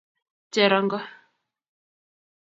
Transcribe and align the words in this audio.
Cherongo 0.53 0.97